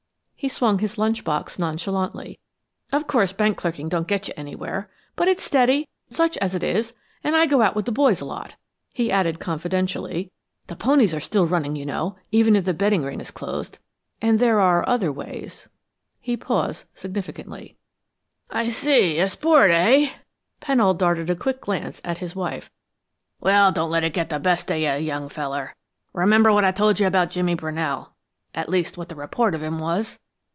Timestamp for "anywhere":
4.35-4.89